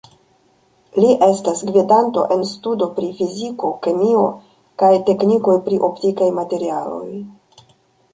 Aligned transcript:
Li 1.01 1.09
estas 1.25 1.59
gvidanto 1.69 2.23
en 2.35 2.41
studo 2.51 2.87
pri 2.95 3.09
fiziko, 3.19 3.69
kemio 3.87 4.23
kaj 4.85 4.89
teknikoj 5.11 5.55
pri 5.69 5.79
optikaj 5.89 6.31
materialoj. 6.39 7.07